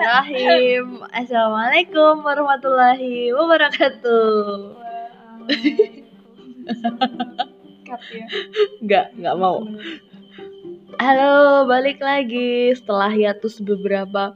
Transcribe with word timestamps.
Bismillahirrahmanirrahim. 0.00 1.04
Assalamualaikum 1.12 2.24
warahmatullahi 2.24 3.36
wabarakatuh. 3.36 4.48
Cut 7.84 8.02
ya. 8.08 8.24
Enggak, 8.80 9.06
enggak 9.12 9.36
mau. 9.36 9.60
Halo, 10.96 11.68
balik 11.68 12.00
lagi 12.00 12.72
setelah 12.72 13.12
hiatus 13.12 13.60
beberapa 13.60 14.32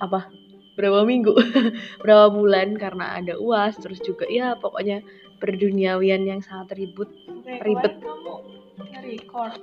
apa? 0.00 0.32
Berapa 0.80 1.04
minggu? 1.04 1.36
berapa 2.00 2.32
bulan 2.32 2.80
karena 2.80 3.20
ada 3.20 3.36
UAS 3.36 3.76
terus 3.76 4.00
juga 4.00 4.24
ya 4.32 4.56
pokoknya 4.56 5.04
perduniawian 5.44 6.24
yang 6.24 6.40
sangat 6.40 6.72
ribut. 6.80 7.12
Oke, 7.28 7.60
Ribet. 7.60 8.00
kamu 8.00 8.32
nge-record. 8.80 9.60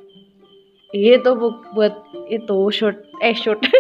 Itu 0.94 1.30
bu- 1.34 1.66
buat 1.74 1.98
itu 2.30 2.70
short 2.70 3.02
eh 3.18 3.34
short 3.34 3.66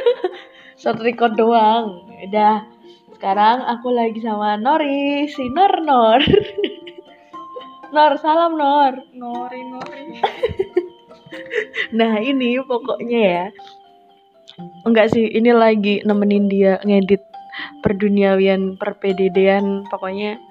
short 0.81 0.98
record 1.05 1.38
doang. 1.38 2.09
Udah. 2.26 2.66
Sekarang 3.13 3.62
aku 3.70 3.94
lagi 3.94 4.17
sama 4.17 4.58
Nori, 4.58 5.30
si 5.30 5.45
Nor 5.54 5.85
Nor. 5.85 6.21
Nor, 7.94 8.12
salam 8.17 8.57
Nor. 8.57 8.94
Nori 9.13 9.62
Nori. 9.70 10.05
Nah 11.95 12.20
ini 12.20 12.59
pokoknya 12.59 13.20
ya 13.23 13.45
Enggak 14.84 15.16
sih 15.16 15.31
ini 15.31 15.55
lagi 15.55 16.04
nemenin 16.04 16.52
dia 16.52 16.76
ngedit 16.84 17.23
perduniawian 17.79 18.76
perpededean 18.76 19.88
pokoknya 19.88 20.43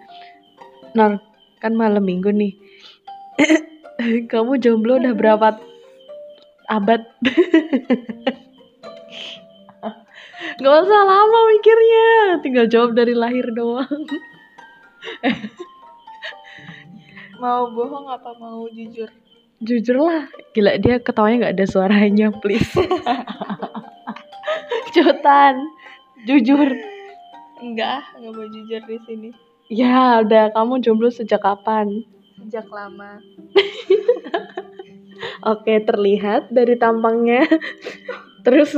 Nor 0.97 1.21
kan 1.61 1.77
malam 1.77 2.01
minggu 2.01 2.33
nih 2.33 2.57
Kamu 4.33 4.57
jomblo 4.57 4.97
udah 4.97 5.13
berapa 5.13 5.61
abad? 6.65 7.05
Gak 10.61 10.77
usah 10.87 11.03
lama 11.05 11.39
mikirnya 11.53 12.09
Tinggal 12.41 12.67
jawab 12.69 12.97
dari 12.97 13.13
lahir 13.13 13.53
doang 13.53 14.09
Mau 17.41 17.73
bohong 17.73 18.09
apa 18.09 18.37
mau 18.37 18.69
jujur? 18.69 19.09
Jujur 19.61 19.97
lah 20.01 20.29
Gila 20.53 20.77
dia 20.81 21.01
ketawanya 21.01 21.49
gak 21.49 21.55
ada 21.61 21.67
suaranya 21.69 22.33
please 22.41 22.73
Cepetan 24.95 25.61
Jujur 26.25 26.69
Enggak, 27.61 28.17
enggak 28.17 28.33
mau 28.33 28.47
jujur 28.49 28.81
di 28.89 28.99
sini. 29.05 29.31
Ya 29.69 30.25
udah 30.25 30.49
kamu 30.57 30.81
jomblo 30.81 31.13
sejak 31.13 31.45
kapan? 31.45 32.09
Sejak 32.41 32.65
lama. 32.73 33.21
Oke 35.53 35.85
terlihat 35.85 36.49
dari 36.49 36.81
tampangnya 36.81 37.45
Terus 38.51 38.75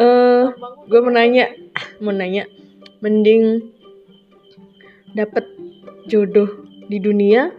eh 0.00 0.48
Abang 0.48 0.88
gue 0.88 1.00
mau 1.04 1.12
nanya 1.12 1.52
Mau 2.00 2.08
nanya 2.08 2.48
Mending 3.04 3.60
Dapet 5.12 5.44
jodoh 6.08 6.48
di 6.88 6.96
dunia 6.96 7.52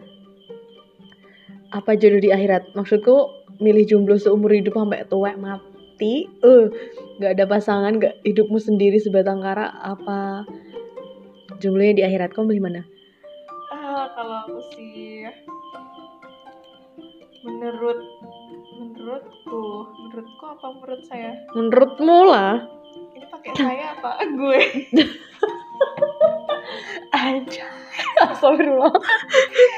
Apa 1.70 1.94
jodoh 1.94 2.18
di 2.18 2.34
akhirat? 2.34 2.74
Maksudku 2.74 3.46
milih 3.62 3.86
jomblo 3.86 4.18
seumur 4.18 4.50
hidup 4.58 4.74
sampai 4.74 5.06
tua 5.06 5.38
mati 5.38 6.26
eh 6.26 6.66
Gak 7.22 7.38
ada 7.38 7.46
pasangan 7.46 7.94
Gak 8.02 8.26
hidupmu 8.26 8.58
sendiri 8.58 8.98
sebatang 8.98 9.46
kara 9.46 9.70
Apa 9.86 10.50
jomblonya 11.62 12.02
di 12.02 12.04
akhirat 12.10 12.34
Kamu 12.34 12.50
milih 12.50 12.66
mana? 12.66 12.82
Ah, 13.70 14.10
kalau 14.18 14.50
aku 14.50 14.58
sih 14.74 15.30
menurut 17.46 18.02
menurutku, 18.82 19.64
menurutku 19.94 20.44
apa 20.50 20.66
menurut 20.74 21.02
saya? 21.06 21.32
Menurutmu 21.54 22.18
lah 22.26 22.66
Ini 23.14 23.26
pakai 23.30 23.52
saya 23.54 23.86
apa 23.94 24.10
gue? 24.42 24.62
Aja 27.14 27.68
Astagfirullah 28.26 28.94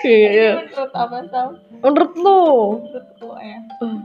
Iya 0.07 0.29
Ini 0.31 0.71
menurut 0.71 0.93
apa 0.95 1.17
Sam? 1.27 1.49
Menurut 1.83 2.13
lo 2.15 2.43
Menurutku 2.79 3.29
ya. 3.35 3.59
Eh. 3.59 3.99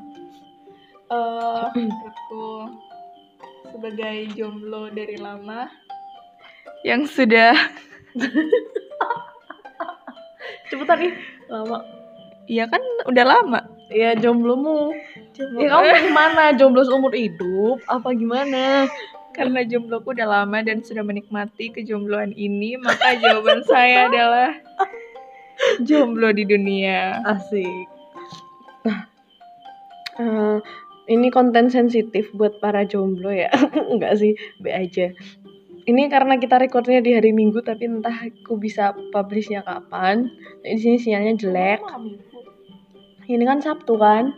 Eh, 1.09 1.65
menurutku 1.79 2.49
sebagai 3.69 4.17
jomblo 4.35 4.91
dari 4.91 5.17
lama 5.21 5.71
yang 6.83 7.07
sudah 7.07 7.55
Cepetan 10.69 10.99
nih 11.01 11.15
Lama 11.47 11.79
Iya 12.49 12.65
kan 12.67 12.83
udah 13.07 13.25
lama 13.29 13.78
Ya 13.89 14.13
jomblomu 14.15 14.93
jomblo 15.33 15.59
Ya 15.61 15.69
kamu 15.73 15.89
gimana? 16.13 16.43
Jomblo 16.55 16.83
seumur 16.85 17.13
hidup? 17.17 17.81
Apa 17.89 18.13
gimana? 18.13 18.87
karena 19.39 19.63
jombloku 19.63 20.11
udah 20.11 20.27
lama 20.43 20.59
dan 20.67 20.83
sudah 20.83 21.07
menikmati 21.07 21.71
kejombloan 21.71 22.35
ini 22.35 22.75
maka 22.75 23.15
jawaban 23.23 23.63
saya 23.63 24.05
adalah 24.11 24.51
jomblo 25.87 26.35
di 26.35 26.43
dunia 26.43 27.23
Asik 27.23 27.87
Nah 28.83 29.01
eh, 30.19 30.59
Ini 31.09 31.31
konten 31.31 31.71
sensitif 31.71 32.35
buat 32.35 32.59
para 32.59 32.83
jomblo 32.83 33.31
ya 33.31 33.49
Enggak 33.95 34.19
sih 34.19 34.35
Be 34.59 34.75
aja 34.75 35.15
ini 35.89 36.05
karena 36.13 36.37
kita 36.37 36.61
recordnya 36.61 37.01
di 37.01 37.17
hari 37.17 37.33
Minggu 37.33 37.65
tapi 37.65 37.89
entah 37.89 38.13
aku 38.13 38.61
bisa 38.61 38.93
publishnya 39.09 39.65
kapan. 39.65 40.29
Di 40.61 40.77
sini 40.77 41.01
sinyalnya 41.01 41.41
jelek. 41.41 41.81
Ini 43.29 43.45
kan 43.45 43.61
Sabtu 43.61 44.01
kan? 44.01 44.33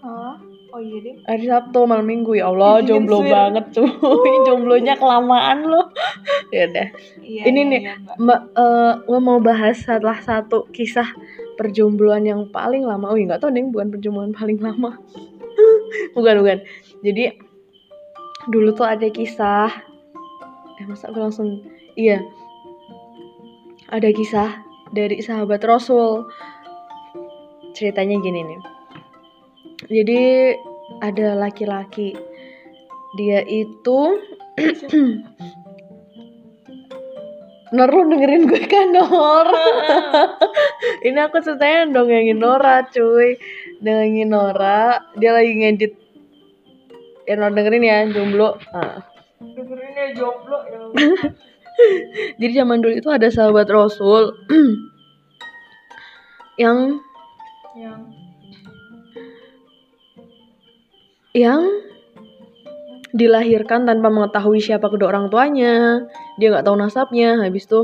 Hah? 0.00 0.40
Oh 0.74 0.80
iya 0.82 0.98
deh. 1.06 1.14
Hari 1.28 1.44
Sabtu 1.46 1.86
malam 1.86 2.08
Minggu. 2.08 2.34
Ya 2.34 2.50
Allah 2.50 2.82
jomblo 2.82 3.22
swear. 3.22 3.52
banget 3.52 3.64
cuy. 3.78 3.86
Jomblonya 4.48 4.98
kelamaan 4.98 5.70
loh 5.70 5.86
ya 6.50 6.66
udah. 6.66 6.88
Iya, 7.22 7.42
Ini 7.46 7.60
iya, 7.62 7.70
nih, 7.70 7.80
iya, 7.84 7.94
Mbak. 8.00 8.16
mbak 8.18 8.40
eh, 8.58 8.92
gue 9.06 9.18
mau 9.22 9.38
bahas 9.38 9.76
salah 9.78 10.18
satu 10.18 10.66
kisah 10.74 11.06
perjombloan 11.54 12.26
yang 12.26 12.40
paling 12.50 12.82
lama. 12.82 13.06
Oh 13.06 13.14
nggak 13.14 13.38
tahu 13.38 13.54
nih 13.54 13.70
bukan 13.70 13.92
perjombloan 13.94 14.32
paling 14.34 14.58
lama. 14.58 14.98
Bukan 16.18 16.42
bukan. 16.42 16.58
Jadi 17.06 17.38
dulu 18.50 18.74
tuh 18.74 18.82
ada 18.82 19.06
kisah. 19.06 19.70
Eh 20.82 20.86
masa 20.90 21.14
gue 21.14 21.22
langsung 21.22 21.62
iya. 21.94 22.18
Ada 23.86 24.10
kisah 24.10 24.50
dari 24.90 25.22
sahabat 25.22 25.62
Rasul 25.62 26.26
ceritanya 27.74 28.22
gini 28.22 28.40
nih. 28.46 28.60
Jadi 29.90 30.20
ada 31.02 31.34
laki-laki. 31.36 32.14
Dia 33.14 33.46
itu 33.46 34.18
Nor 37.74 37.90
lu 37.90 38.06
dengerin 38.06 38.46
gue 38.46 38.70
kan 38.70 38.94
Nor? 38.94 39.50
Ini 41.06 41.18
aku 41.26 41.42
ceritanya 41.42 41.90
dongengin 41.90 42.38
Nora 42.38 42.86
cuy. 42.86 43.34
Dongengin 43.82 44.30
Nora 44.30 45.02
Dia 45.18 45.34
lagi 45.34 45.58
ngedit. 45.58 45.98
Ya 47.26 47.34
Nor 47.34 47.50
dengerin 47.50 47.82
ya 47.82 48.06
jomblo. 48.14 48.62
Ah. 48.70 49.02
dengerin 49.42 49.90
ya 49.90 50.14
jomblo 50.14 50.62
ya. 50.70 50.78
Jadi 52.38 52.52
zaman 52.54 52.78
dulu 52.78 52.94
itu 52.94 53.10
ada 53.10 53.26
sahabat 53.26 53.66
Rasul 53.66 54.30
Yang 56.62 57.02
yang 57.74 58.00
Yang 61.34 61.62
Dilahirkan 63.14 63.86
tanpa 63.86 64.10
mengetahui 64.10 64.58
siapa 64.58 64.90
kedua 64.90 65.14
orang 65.14 65.30
tuanya. 65.30 66.02
Dia 66.38 66.50
nggak 66.50 66.66
tahu 66.66 66.74
nasabnya. 66.74 67.38
Habis 67.38 67.70
itu 67.70 67.80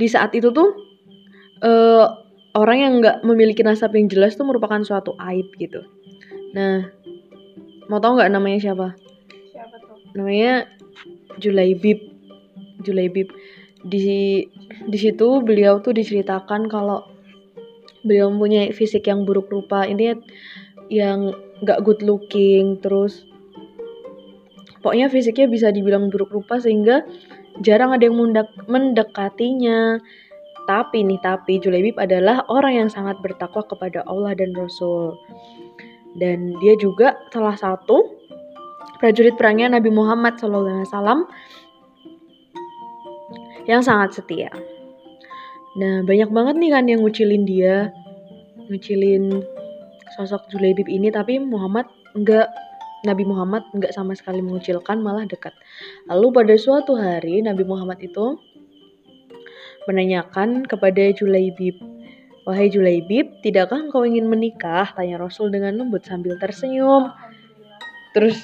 Di 0.00 0.08
saat 0.08 0.32
itu 0.32 0.48
tuh 0.48 0.72
eh, 1.60 2.06
Orang 2.50 2.78
yang 2.82 2.92
nggak 2.98 3.22
memiliki 3.22 3.62
nasab 3.62 3.94
yang 3.94 4.10
jelas 4.10 4.34
tuh 4.34 4.48
merupakan 4.48 4.80
suatu 4.82 5.14
aib 5.20 5.52
gitu. 5.60 5.84
Nah 6.56 6.88
Mau 7.90 7.98
tahu 7.98 8.22
nggak 8.22 8.30
namanya 8.30 8.58
siapa? 8.62 8.94
siapa 9.50 9.76
tuh? 9.82 9.98
Namanya 10.14 10.70
Julaibib. 11.42 11.98
Julaibib 12.86 13.28
di 13.84 14.44
di 14.88 14.98
situ 15.00 15.40
beliau 15.40 15.80
tuh 15.80 15.96
diceritakan 15.96 16.68
kalau 16.68 17.04
beliau 18.04 18.32
mempunyai 18.32 18.72
fisik 18.72 19.08
yang 19.08 19.24
buruk 19.24 19.48
rupa. 19.48 19.88
Intinya 19.88 20.20
yang 20.90 21.32
nggak 21.60 21.80
good 21.84 22.00
looking 22.02 22.80
terus 22.80 23.24
pokoknya 24.80 25.12
fisiknya 25.12 25.46
bisa 25.46 25.68
dibilang 25.68 26.08
buruk 26.08 26.32
rupa 26.32 26.56
sehingga 26.56 27.04
jarang 27.60 27.92
ada 27.92 28.08
yang 28.08 28.16
mendak- 28.16 28.66
mendekatinya. 28.68 30.00
Tapi 30.68 31.02
nih 31.02 31.18
tapi 31.18 31.58
Julaibib 31.58 31.98
adalah 31.98 32.46
orang 32.46 32.84
yang 32.84 32.88
sangat 32.92 33.18
bertakwa 33.18 33.64
kepada 33.66 34.06
Allah 34.06 34.36
dan 34.38 34.54
Rasul. 34.54 35.18
Dan 36.14 36.54
dia 36.62 36.78
juga 36.78 37.18
salah 37.34 37.58
satu 37.58 38.20
prajurit 39.02 39.34
perangnya 39.34 39.72
Nabi 39.80 39.90
Muhammad 39.90 40.38
SAW 40.38 41.26
yang 43.70 43.86
sangat 43.86 44.18
setia. 44.18 44.50
Nah 45.78 46.02
banyak 46.02 46.34
banget 46.34 46.54
nih 46.58 46.70
kan 46.74 46.84
yang 46.90 47.00
ngucilin 47.06 47.46
dia, 47.46 47.94
ngucilin 48.66 49.46
sosok 50.18 50.50
Julaibib 50.50 50.90
ini, 50.90 51.14
tapi 51.14 51.38
Muhammad 51.38 51.86
nggak 52.18 52.50
Nabi 53.06 53.22
Muhammad 53.22 53.62
nggak 53.70 53.94
sama 53.94 54.18
sekali 54.18 54.42
mengucilkan, 54.42 54.98
malah 54.98 55.22
dekat. 55.24 55.54
Lalu 56.10 56.26
pada 56.34 56.54
suatu 56.58 56.98
hari 56.98 57.46
Nabi 57.46 57.62
Muhammad 57.62 58.02
itu 58.02 58.34
menanyakan 59.86 60.66
kepada 60.66 61.14
Julaibib, 61.14 61.78
Wahai 62.44 62.66
Julaibib, 62.66 63.40
tidakkah 63.46 63.78
engkau 63.78 64.02
ingin 64.02 64.26
menikah? 64.26 64.90
Tanya 64.96 65.22
Rasul 65.22 65.54
dengan 65.54 65.76
lembut 65.78 66.02
sambil 66.02 66.34
tersenyum. 66.40 67.14
Terus 68.10 68.42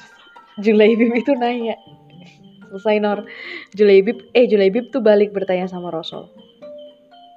Julaibib 0.62 1.10
itu 1.12 1.34
nanya, 1.34 1.74
selesai 2.70 2.96
Nor. 3.02 3.18
Julaibib, 3.72 4.30
eh 4.34 4.46
Julaibib 4.50 4.90
tuh 4.90 5.02
balik 5.04 5.32
bertanya 5.32 5.66
sama 5.70 5.92
Rasul. 5.94 6.28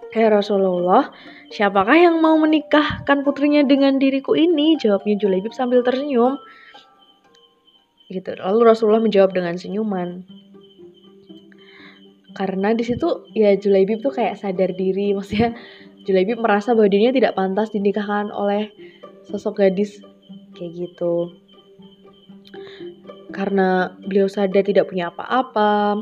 Kayak 0.09 0.29
eh, 0.33 0.33
Rasulullah, 0.41 1.13
siapakah 1.53 1.93
yang 1.93 2.17
mau 2.17 2.33
menikahkan 2.41 3.21
putrinya 3.21 3.61
dengan 3.61 4.01
diriku 4.01 4.33
ini? 4.33 4.73
Jawabnya 4.81 5.21
Julaibib 5.21 5.53
sambil 5.53 5.85
tersenyum. 5.85 6.41
Gitu. 8.09 8.33
Lalu 8.41 8.61
Rasulullah 8.65 9.05
menjawab 9.05 9.37
dengan 9.37 9.53
senyuman. 9.53 10.25
Karena 12.33 12.73
di 12.73 12.81
situ 12.81 13.29
ya 13.37 13.53
Julaibib 13.53 14.01
tuh 14.01 14.09
kayak 14.09 14.41
sadar 14.41 14.73
diri, 14.73 15.13
maksudnya 15.17 15.53
Julaibib 16.09 16.41
merasa 16.41 16.73
bahwa 16.73 16.89
dirinya 16.89 17.13
tidak 17.13 17.37
pantas 17.37 17.69
dinikahkan 17.69 18.33
oleh 18.33 18.73
sosok 19.29 19.61
gadis 19.61 20.01
kayak 20.57 20.73
gitu. 20.73 21.37
Karena 23.29 23.93
beliau 24.01 24.25
sadar 24.25 24.65
tidak 24.65 24.89
punya 24.89 25.13
apa-apa, 25.13 26.01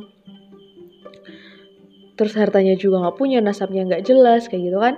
terus 2.18 2.34
hartanya 2.34 2.74
juga 2.74 3.04
nggak 3.04 3.18
punya 3.20 3.44
nasabnya 3.44 3.86
nggak 3.86 4.04
jelas 4.08 4.50
kayak 4.50 4.72
gitu 4.72 4.80
kan. 4.80 4.96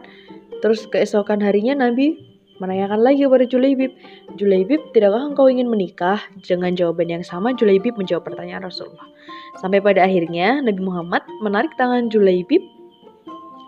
Terus 0.59 0.87
keesokan 0.87 1.41
harinya 1.41 1.87
Nabi 1.87 2.15
menanyakan 2.59 2.99
lagi 2.99 3.23
kepada 3.23 3.47
Julaibib 3.47 3.91
Julaibib 4.35 4.91
tidakkah 4.91 5.31
engkau 5.31 5.47
ingin 5.47 5.71
menikah? 5.71 6.19
Dengan 6.43 6.75
jawaban 6.75 7.07
yang 7.07 7.23
sama 7.23 7.55
Julaibib 7.55 7.95
menjawab 7.95 8.27
pertanyaan 8.27 8.67
Rasulullah. 8.67 9.07
Sampai 9.59 9.79
pada 9.79 10.03
akhirnya 10.03 10.59
Nabi 10.61 10.81
Muhammad 10.83 11.23
menarik 11.41 11.73
tangan 11.79 12.11
Julaibib 12.11 12.61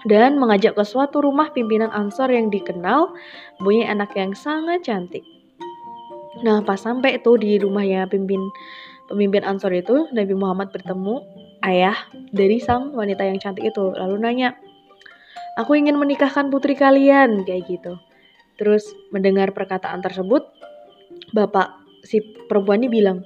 dan 0.09 0.37
mengajak 0.41 0.73
ke 0.73 0.83
suatu 0.85 1.21
rumah 1.21 1.53
pimpinan 1.53 1.93
Ansor 1.93 2.31
yang 2.33 2.49
dikenal 2.49 3.13
punya 3.61 3.89
anak 3.91 4.13
yang 4.17 4.33
sangat 4.33 4.81
cantik. 4.85 5.21
Nah, 6.39 6.63
pas 6.63 6.79
sampai 6.79 7.19
itu 7.19 7.35
di 7.35 7.59
rumahnya 7.59 8.07
pimpin 8.07 8.39
pemimpin 9.11 9.43
Ansor 9.43 9.75
itu, 9.75 10.07
Nabi 10.15 10.31
Muhammad 10.31 10.71
bertemu 10.71 11.19
ayah 11.67 11.97
dari 12.31 12.63
sang 12.63 12.95
wanita 12.95 13.27
yang 13.27 13.37
cantik 13.37 13.67
itu 13.67 13.91
lalu 13.91 14.17
nanya 14.17 14.55
aku 15.59 15.75
ingin 15.77 15.99
menikahkan 15.99 16.47
putri 16.47 16.73
kalian 16.73 17.43
kayak 17.43 17.67
gitu. 17.67 17.99
Terus 18.55 18.87
mendengar 19.11 19.51
perkataan 19.51 19.99
tersebut 19.99 20.47
bapak 21.35 21.75
si 22.01 22.21
perempuan 22.47 22.81
ini 22.81 22.89
bilang 22.89 23.17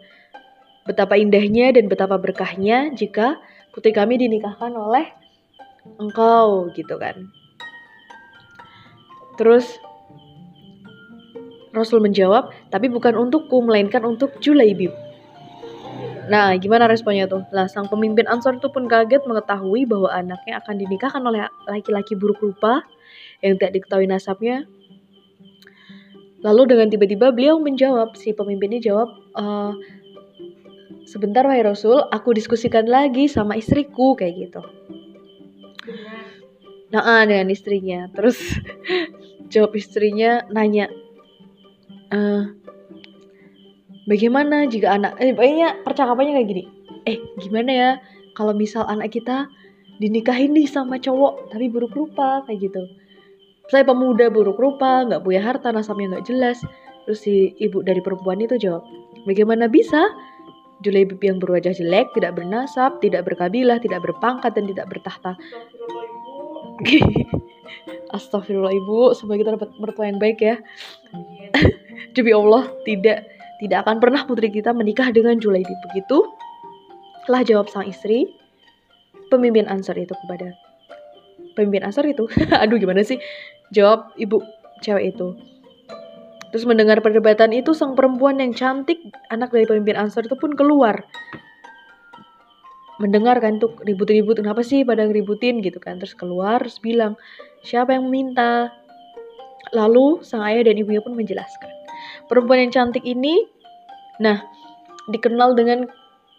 betapa 0.86 1.18
indahnya 1.18 1.74
dan 1.74 1.90
betapa 1.90 2.20
berkahnya 2.20 2.94
jika 2.94 3.40
putri 3.74 3.92
kami 3.96 4.20
dinikahkan 4.20 4.72
oleh 4.74 5.10
engkau 6.02 6.70
gitu 6.74 6.96
kan. 6.98 7.30
Terus 9.36 9.80
Rasul 11.76 12.00
menjawab, 12.00 12.50
tapi 12.72 12.88
bukan 12.88 13.20
untukku, 13.20 13.60
melainkan 13.62 14.02
untuk 14.08 14.40
Julaibib. 14.40 14.96
Nah, 16.26 16.58
gimana 16.58 16.90
responnya 16.90 17.30
tuh? 17.30 17.46
Lah, 17.54 17.70
sang 17.70 17.86
pemimpin 17.86 18.26
Ansor 18.26 18.58
itu 18.58 18.74
pun 18.74 18.90
kaget 18.90 19.30
mengetahui 19.30 19.86
bahwa 19.86 20.10
anaknya 20.10 20.58
akan 20.58 20.76
dinikahkan 20.82 21.22
oleh 21.22 21.46
laki-laki 21.70 22.18
buruk 22.18 22.42
rupa 22.42 22.82
yang 23.46 23.62
tidak 23.62 23.78
diketahui 23.78 24.10
nasabnya. 24.10 24.66
Lalu 26.42 26.62
dengan 26.74 26.88
tiba-tiba 26.90 27.30
beliau 27.30 27.62
menjawab, 27.62 28.18
si 28.18 28.34
pemimpinnya 28.34 28.82
jawab, 28.82 29.10
e, 29.34 29.46
sebentar 31.06 31.46
wahai 31.46 31.62
Rasul, 31.62 31.98
aku 32.10 32.34
diskusikan 32.34 32.90
lagi 32.90 33.30
sama 33.30 33.58
istriku 33.58 34.18
kayak 34.18 34.50
gitu. 34.50 34.62
Nah, 36.94 37.26
dengan 37.26 37.50
istrinya. 37.54 38.10
Terus 38.14 38.38
jawab 39.54 39.78
istrinya 39.78 40.46
nanya, 40.50 40.90
e, 42.12 42.20
bagaimana 44.06 44.66
jika 44.70 44.98
anak 44.98 45.18
eh 45.22 45.34
pokoknya 45.34 45.82
percakapannya 45.86 46.34
kayak 46.42 46.50
gini. 46.50 46.64
Eh 47.06 47.18
gimana 47.42 47.72
ya 47.72 47.90
kalau 48.34 48.54
misal 48.54 48.86
anak 48.86 49.14
kita 49.14 49.48
dinikahin 50.02 50.52
nih 50.52 50.68
sama 50.68 51.00
cowok 51.00 51.54
tapi 51.54 51.72
buruk 51.72 51.94
rupa 51.96 52.44
kayak 52.46 52.70
gitu. 52.70 52.82
Saya 53.72 53.82
pemuda 53.88 54.30
buruk 54.30 54.58
rupa 54.62 55.06
nggak 55.08 55.22
punya 55.26 55.42
harta 55.42 55.74
nasabnya 55.74 56.18
nggak 56.18 56.28
jelas 56.28 56.62
terus 57.06 57.22
si 57.22 57.54
ibu 57.62 57.86
dari 57.86 58.02
perempuan 58.02 58.42
itu 58.42 58.58
jawab 58.58 58.86
bagaimana 59.26 59.70
bisa? 59.70 60.06
Julaibib 60.84 61.24
yang 61.24 61.40
berwajah 61.40 61.72
jelek, 61.72 62.12
tidak 62.14 62.36
bernasab, 62.36 63.00
tidak 63.00 63.24
berkabilah, 63.24 63.80
tidak 63.80 64.04
berpangkat, 64.04 64.52
dan 64.60 64.68
tidak 64.68 64.92
bertahta. 64.92 65.40
Astagfirullah 68.14 68.74
ibu, 68.74 69.12
semoga 69.18 69.38
kita 69.42 69.52
dapat 69.60 69.70
mertua 69.82 70.06
yang 70.08 70.20
baik 70.22 70.40
ya. 70.40 70.56
Demi 72.16 72.32
Allah, 72.32 72.70
tidak 72.88 73.28
tidak 73.60 73.88
akan 73.88 73.98
pernah 74.04 74.22
putri 74.28 74.52
kita 74.52 74.76
menikah 74.76 75.12
dengan 75.12 75.40
Julaidi. 75.40 75.72
Begitu 75.90 76.18
telah 77.26 77.42
jawab 77.42 77.68
sang 77.72 77.88
istri, 77.88 78.30
pemimpin 79.34 79.66
Ansar 79.66 79.98
itu 79.98 80.14
kepada 80.26 80.54
pemimpin 81.56 81.84
Ansar 81.88 82.06
itu. 82.06 82.28
Aduh 82.64 82.78
gimana 82.78 83.02
sih? 83.02 83.18
Jawab 83.74 84.14
ibu 84.20 84.44
cewek 84.84 85.16
itu. 85.16 85.34
Terus 86.54 86.64
mendengar 86.64 87.04
perdebatan 87.04 87.52
itu 87.52 87.76
sang 87.76 88.00
perempuan 88.00 88.40
yang 88.40 88.56
cantik, 88.56 89.00
anak 89.28 89.52
dari 89.52 89.68
pemimpin 89.68 90.00
Ansar 90.00 90.24
itu 90.24 90.40
pun 90.40 90.56
keluar. 90.56 91.04
Mendengar 93.02 93.40
kan 93.44 93.60
tuh 93.60 93.76
ribut-ribut, 93.84 94.40
kenapa 94.40 94.64
sih 94.64 94.88
pada 94.88 95.04
ngeributin 95.04 95.60
gitu 95.60 95.84
kan. 95.84 96.00
Terus 96.00 96.16
keluar, 96.16 96.64
terus 96.64 96.80
bilang, 96.80 97.20
siapa 97.64 97.92
yang 97.92 98.08
meminta? 98.08 98.72
Lalu 99.76 100.24
sang 100.24 100.46
ayah 100.46 100.72
dan 100.72 100.80
ibunya 100.80 101.04
pun 101.04 101.18
menjelaskan 101.18 101.76
perempuan 102.28 102.68
yang 102.68 102.74
cantik 102.74 103.06
ini 103.06 103.46
nah 104.22 104.40
dikenal 105.12 105.54
dengan 105.54 105.86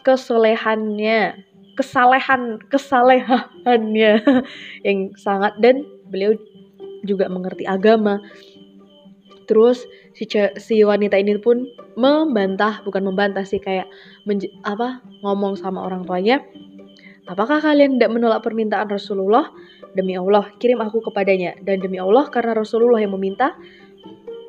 kesolehannya 0.03 1.45
kesalehan 1.77 2.57
kesalehannya 2.73 4.13
yang 4.87 5.13
sangat 5.21 5.53
dan 5.61 5.85
beliau 6.09 6.33
juga 7.05 7.29
mengerti 7.29 7.69
agama 7.69 8.19
terus 9.47 9.87
si 10.13 10.27
si 10.59 10.83
wanita 10.83 11.17
ini 11.17 11.39
pun 11.39 11.71
membantah 11.95 12.83
bukan 12.83 13.07
membantah 13.07 13.47
sih 13.47 13.63
kayak 13.63 13.87
apa 14.67 15.01
ngomong 15.23 15.55
sama 15.57 15.87
orang 15.87 16.03
tuanya 16.03 16.43
apakah 17.31 17.63
kalian 17.63 17.97
tidak 17.97 18.11
menolak 18.13 18.43
permintaan 18.43 18.91
Rasulullah 18.91 19.51
demi 19.95 20.19
Allah 20.19 20.51
kirim 20.59 20.83
aku 20.83 21.01
kepadanya 21.11 21.57
dan 21.63 21.79
demi 21.79 21.97
Allah 22.03 22.29
karena 22.29 22.53
Rasulullah 22.59 22.99
yang 22.99 23.15
meminta 23.15 23.55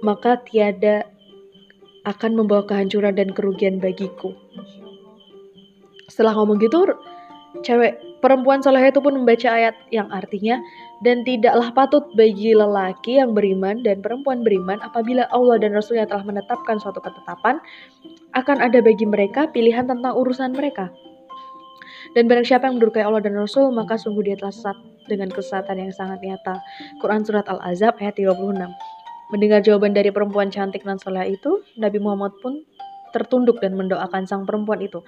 maka 0.02 0.42
tiada 0.42 1.08
akan 2.08 2.40
membawa 2.40 2.64
kehancuran 2.64 3.20
dan 3.20 3.36
kerugian 3.36 3.84
bagiku. 3.84 4.32
Setelah 6.08 6.40
ngomong 6.40 6.56
gitu, 6.64 6.88
cewek 7.68 8.00
perempuan 8.20 8.62
soleh 8.62 8.82
itu 8.90 9.00
pun 9.00 9.14
membaca 9.14 9.50
ayat 9.50 9.76
yang 9.94 10.10
artinya 10.10 10.58
dan 11.06 11.22
tidaklah 11.22 11.70
patut 11.74 12.04
bagi 12.18 12.58
lelaki 12.58 13.22
yang 13.22 13.38
beriman 13.38 13.86
dan 13.86 14.02
perempuan 14.02 14.42
beriman 14.42 14.82
apabila 14.82 15.30
Allah 15.30 15.62
dan 15.62 15.74
Rasulnya 15.74 16.10
telah 16.10 16.26
menetapkan 16.26 16.82
suatu 16.82 16.98
ketetapan 17.02 17.62
akan 18.34 18.58
ada 18.62 18.82
bagi 18.82 19.06
mereka 19.06 19.50
pilihan 19.50 19.86
tentang 19.86 20.14
urusan 20.18 20.54
mereka. 20.54 20.90
Dan 22.16 22.26
barang 22.26 22.48
siapa 22.48 22.66
yang 22.72 22.80
mendurkai 22.82 23.04
Allah 23.04 23.22
dan 23.22 23.36
Rasul 23.36 23.70
maka 23.74 24.00
sungguh 24.00 24.26
dia 24.26 24.36
telah 24.40 24.54
sesat 24.54 24.78
dengan 25.06 25.32
kesesatan 25.32 25.78
yang 25.78 25.92
sangat 25.94 26.20
nyata. 26.24 26.60
Quran 27.00 27.24
Surat 27.24 27.46
Al-Azab 27.48 28.00
ayat 28.02 28.16
36 28.18 28.38
Mendengar 29.28 29.60
jawaban 29.60 29.92
dari 29.92 30.08
perempuan 30.08 30.48
cantik 30.48 30.88
dan 30.88 30.96
soleh 31.04 31.36
itu, 31.36 31.60
Nabi 31.76 32.00
Muhammad 32.00 32.32
pun 32.40 32.64
tertunduk 33.12 33.60
dan 33.60 33.76
mendoakan 33.76 34.24
sang 34.24 34.48
perempuan 34.48 34.80
itu. 34.80 35.04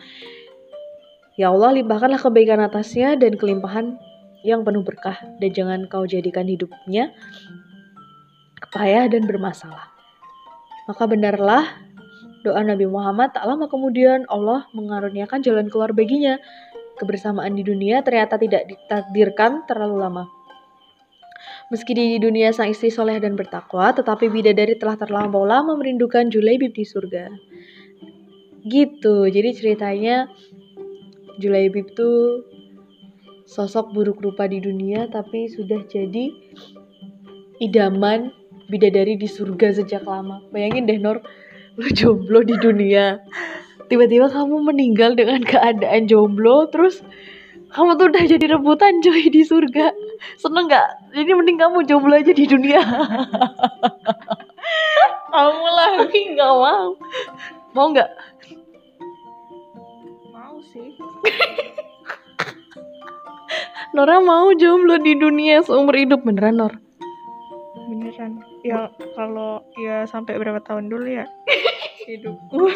Ya 1.39 1.55
Allah, 1.55 1.71
limpahkanlah 1.79 2.19
kebaikan 2.19 2.59
atasnya 2.59 3.15
dan 3.15 3.39
kelimpahan 3.39 3.95
yang 4.43 4.67
penuh 4.67 4.83
berkah, 4.83 5.15
dan 5.39 5.49
jangan 5.55 5.79
kau 5.87 6.03
jadikan 6.03 6.43
hidupnya 6.43 7.15
payah 8.75 9.07
dan 9.07 9.23
bermasalah. 9.23 9.87
Maka 10.91 11.07
benarlah 11.07 11.63
doa 12.43 12.59
Nabi 12.59 12.91
Muhammad, 12.91 13.31
tak 13.31 13.47
lama 13.47 13.71
kemudian 13.71 14.27
Allah 14.27 14.67
mengaruniakan 14.75 15.39
jalan 15.39 15.71
keluar 15.71 15.95
baginya. 15.95 16.43
Kebersamaan 16.99 17.55
di 17.55 17.63
dunia 17.63 18.03
ternyata 18.03 18.35
tidak 18.35 18.67
ditakdirkan 18.67 19.63
terlalu 19.63 19.95
lama. 19.95 20.23
Meski 21.71 21.95
di 21.95 22.19
dunia 22.19 22.51
sang 22.51 22.67
istri 22.67 22.91
soleh 22.91 23.15
dan 23.15 23.39
bertakwa, 23.39 23.95
tetapi 23.95 24.27
bidadari 24.27 24.75
telah 24.75 24.99
terlampau 24.99 25.47
lama 25.47 25.79
merindukan 25.79 26.27
Julaibib 26.27 26.75
di 26.75 26.83
surga. 26.83 27.31
Gitu, 28.67 29.31
jadi 29.31 29.55
ceritanya 29.55 30.27
Julaibib 31.39 31.95
tuh 31.95 32.43
sosok 33.49 33.95
buruk 33.95 34.21
rupa 34.21 34.45
di 34.45 34.61
dunia 34.61 35.09
tapi 35.09 35.49
sudah 35.49 35.81
jadi 35.89 36.29
idaman 37.63 38.29
bidadari 38.69 39.17
di 39.17 39.25
surga 39.25 39.81
sejak 39.81 40.05
lama. 40.05 40.45
Bayangin 40.53 40.85
deh 40.85 40.99
Nor, 41.01 41.23
lu 41.79 41.87
jomblo 41.95 42.45
di 42.45 42.55
dunia. 42.59 43.17
Tiba-tiba 43.89 44.29
kamu 44.29 44.69
meninggal 44.69 45.17
dengan 45.17 45.41
keadaan 45.41 46.05
jomblo 46.05 46.69
terus 46.69 47.01
kamu 47.69 47.97
tuh 47.97 48.05
udah 48.13 48.23
jadi 48.25 48.45
rebutan 48.53 49.01
coy 49.01 49.29
di 49.33 49.41
surga. 49.41 49.93
Seneng 50.37 50.69
nggak? 50.69 51.17
Jadi 51.17 51.31
mending 51.33 51.57
kamu 51.57 51.87
jomblo 51.89 52.13
aja 52.17 52.33
di 52.33 52.45
dunia. 52.45 52.81
Kamu 55.29 55.67
lagi 55.77 56.33
nggak 56.33 56.53
mau. 56.57 56.89
Mau 57.77 57.87
mau 57.93 58.05
sih. 60.69 60.93
Nora 63.97 64.21
mau 64.21 64.53
jomblo 64.53 65.01
di 65.01 65.17
dunia 65.17 65.65
seumur 65.65 65.97
hidup 65.97 66.21
beneran 66.21 66.61
Nor? 66.61 66.73
Beneran. 67.89 68.37
Ya 68.61 68.93
kalau 69.17 69.65
ya 69.81 70.05
sampai 70.05 70.37
berapa 70.37 70.61
tahun 70.61 70.93
dulu 70.93 71.09
ya? 71.09 71.25
Hidupku 72.05 72.69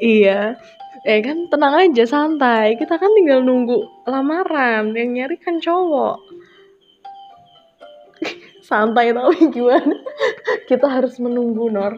iya. 0.00 0.56
Eh 1.06 1.20
kan 1.22 1.46
tenang 1.52 1.74
aja 1.78 2.04
santai. 2.08 2.74
Kita 2.80 2.96
kan 2.98 3.12
tinggal 3.12 3.44
nunggu 3.44 4.08
lamaran. 4.08 4.96
Yang 4.96 5.08
nyari 5.14 5.36
kan 5.38 5.60
cowok. 5.62 6.16
Santai 8.68 9.14
tapi 9.14 9.48
gimana? 9.48 9.94
Kita 10.66 10.90
harus 10.90 11.16
menunggu 11.22 11.70
Nor. 11.70 11.96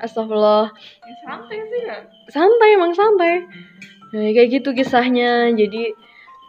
Astagfirullah 0.00 0.72
santai 1.24 1.58
sih 1.68 1.80
ya? 1.84 1.98
Santai 2.28 2.68
emang 2.76 2.92
santai. 2.96 3.34
Nah, 4.10 4.28
kayak 4.34 4.48
gitu 4.60 4.70
kisahnya. 4.74 5.52
Jadi 5.54 5.94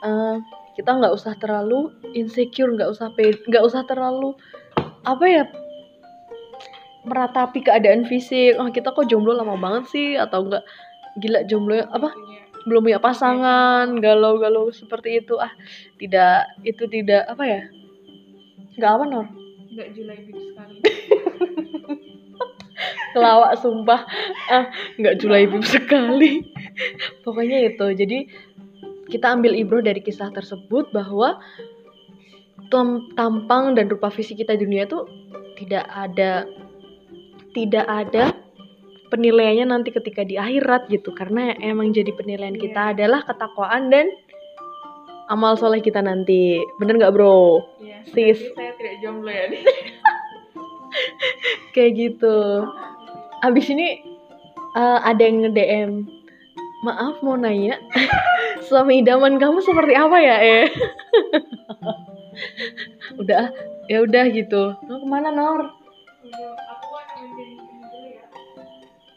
eh, 0.02 0.36
kita 0.80 0.92
nggak 0.98 1.14
usah 1.14 1.36
terlalu 1.38 1.92
insecure 2.16 2.72
nggak 2.74 2.90
usah 2.90 3.12
nggak 3.20 3.64
usah 3.64 3.84
terlalu 3.86 4.34
apa 5.06 5.26
ya 5.28 5.44
meratapi 7.06 7.66
keadaan 7.66 8.06
fisik. 8.06 8.58
Oh 8.62 8.70
kita 8.70 8.94
kok 8.94 9.10
jomblo 9.10 9.34
lama 9.34 9.58
banget 9.58 9.84
sih? 9.90 10.10
Atau 10.18 10.48
enggak 10.48 10.64
gila 11.20 11.44
jomblo 11.50 11.82
apa? 11.90 12.14
Belum 12.62 12.86
punya 12.86 13.02
pasangan 13.02 13.90
galau-galau 13.98 14.70
seperti 14.70 15.22
itu. 15.26 15.34
Ah 15.42 15.52
tidak 15.98 16.46
itu 16.62 16.86
tidak 16.86 17.26
apa 17.26 17.44
ya? 17.46 17.62
Nggak 18.78 18.92
apa 18.94 19.04
Nor? 19.10 19.28
Nggak 19.72 19.88
julai 19.96 20.20
bib 20.28 20.36
sekali 20.36 20.78
kelawak 23.14 23.60
sumpah. 23.60 24.02
Ah 24.50 24.72
nggak 25.00 25.22
bib 25.22 25.64
sekali. 25.66 26.46
Pokoknya 27.24 27.72
itu. 27.72 27.86
Jadi 27.96 28.18
kita 29.12 29.36
ambil 29.36 29.56
ibroh 29.56 29.84
dari 29.84 30.00
kisah 30.00 30.32
tersebut 30.32 30.90
bahwa 30.96 31.40
tam- 32.72 33.12
tampang 33.20 33.76
dan 33.76 33.92
rupa 33.92 34.08
fisik 34.08 34.40
kita 34.40 34.56
di 34.56 34.64
dunia 34.64 34.88
tuh 34.88 35.04
tidak 35.60 35.86
ada 35.92 36.48
tidak 37.52 37.86
ada 37.86 38.32
penilaiannya 39.12 39.76
nanti 39.76 39.92
ketika 39.92 40.24
di 40.24 40.40
akhirat 40.40 40.88
gitu. 40.88 41.12
Karena 41.12 41.52
emang 41.60 41.92
jadi 41.92 42.16
penilaian 42.16 42.56
kita 42.56 42.96
adalah 42.96 43.28
ketakwaan 43.28 43.92
dan 43.92 44.08
amal 45.28 45.60
soleh 45.60 45.84
kita 45.84 46.00
nanti. 46.00 46.64
Bener 46.80 46.96
nggak 46.96 47.12
bro? 47.12 47.60
Iya, 47.84 48.08
Sis. 48.08 48.40
saya 48.56 48.72
tidak 48.80 48.96
jomblo 49.04 49.30
ya 49.30 49.46
kayak 51.74 51.92
gitu 51.96 52.68
abis 53.42 53.74
ini 53.74 54.06
eh, 54.78 55.00
ada 55.02 55.22
yang 55.22 55.46
nge-DM 55.46 55.92
maaf 56.82 57.22
mau 57.22 57.38
nanya 57.38 57.78
suami 58.66 59.06
idaman 59.06 59.38
kamu 59.38 59.62
seperti 59.62 59.94
apa 59.94 60.18
ya 60.18 60.38
eh? 60.42 60.66
Udah 63.22 63.52
ya 63.92 64.02
udah 64.02 64.24
gitu. 64.32 64.74
Mau 64.88 64.98
ke 65.04 65.08
mana 65.08 65.36
Nor? 65.36 65.68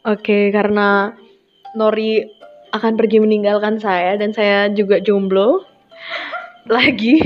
Oke 0.04 0.52
karena 0.52 1.14
Nori 1.78 2.26
akan 2.74 2.98
pergi 2.98 3.22
meninggalkan 3.22 3.78
saya 3.78 4.18
dan 4.18 4.34
saya 4.34 4.68
juga 4.68 5.00
jomblo 5.00 5.62
lagi. 6.74 7.22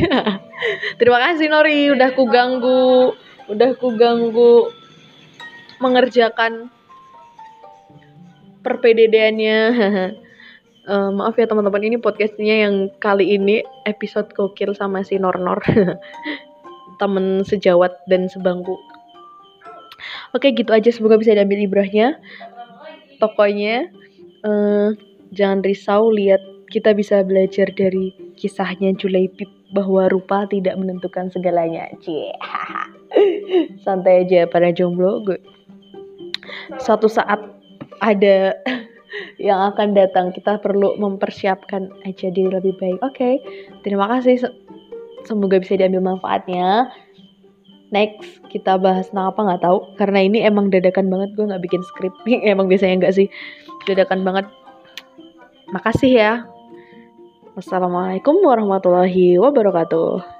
Terima 1.00 1.19
kasih 1.19 1.50
Nori 1.50 1.90
udah 1.90 2.14
ku 2.14 2.28
ganggu 2.28 3.17
udah 3.49 3.71
ku 3.81 3.97
ganggu 3.97 4.71
mengerjakan 5.81 6.69
perpededeannya 8.68 9.58
Eh, 10.88 11.10
maaf 11.12 11.37
ya 11.37 11.44
teman-teman 11.44 11.84
ini 11.84 12.00
podcastnya 12.00 12.64
yang 12.64 12.88
kali 12.96 13.37
ini 13.37 13.60
episode 13.84 14.32
gokil 14.32 14.72
sama 14.72 15.04
si 15.04 15.20
Nornor. 15.20 15.60
Temen 17.00 17.44
sejawat 17.44 18.08
dan 18.08 18.25
sebangku. 18.32 18.72
Oke 20.32 20.56
gitu 20.56 20.72
aja. 20.72 20.88
Semoga 20.88 21.20
bisa 21.20 21.37
diambil 21.37 21.60
ibrahnya 21.60 22.16
pokoknya 23.20 23.92
eh, 24.48 24.88
jangan 25.37 25.60
risau 25.60 26.08
lihat 26.08 26.40
kita 26.72 26.96
bisa 26.96 27.20
belajar 27.20 27.68
dari 27.76 28.16
kisahnya 28.40 28.96
Julaibib 28.96 29.52
bahwa 29.76 30.08
rupa 30.08 30.48
tidak 30.48 30.72
menentukan 30.80 31.28
segalanya. 31.28 31.92
Cie. 32.00 32.32
santai 33.84 34.25
aja 34.25 34.48
para 34.48 34.72
jomblo. 34.72 35.20
Gue 35.20 35.37
suatu 36.80 37.12
saat 37.12 37.57
ada 38.00 38.57
yang 39.49 39.73
akan 39.75 39.95
datang. 39.95 40.31
Kita 40.35 40.59
perlu 40.59 40.97
mempersiapkan 40.99 41.90
aja 42.05 42.28
diri 42.33 42.50
lebih 42.50 42.76
baik. 42.78 42.99
Oke 43.02 43.38
terima 43.83 44.09
kasih. 44.09 44.49
Se- 44.49 44.57
semoga 45.26 45.61
bisa 45.61 45.76
diambil 45.76 46.17
manfaatnya. 46.17 46.93
Next 47.88 48.45
kita 48.52 48.76
bahas 48.76 49.09
tentang 49.09 49.33
apa 49.33 49.40
nggak 49.40 49.62
tahu. 49.64 49.78
Karena 49.97 50.21
ini 50.25 50.45
emang 50.45 50.69
dadakan 50.69 51.09
banget. 51.09 51.33
Gue 51.35 51.49
nggak 51.49 51.62
bikin 51.64 51.83
skrip. 51.95 52.14
Emang 52.45 52.69
biasanya 52.69 53.07
nggak 53.07 53.14
sih. 53.17 53.26
Dadakan 53.88 54.23
banget. 54.23 54.47
Makasih 55.73 56.12
ya. 56.12 56.33
Wassalamualaikum 57.59 58.38
warahmatullahi 58.45 59.35
wabarakatuh 59.40 60.38